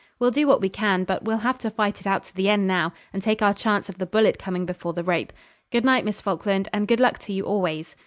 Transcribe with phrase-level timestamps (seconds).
[0.17, 2.65] We'll do what we can, but we'll have to fight it out to the end
[2.65, 5.31] now, and take our chance of the bullet coming before the rope.
[5.71, 7.95] Good night, Miss Falkland, and good luck to you always.'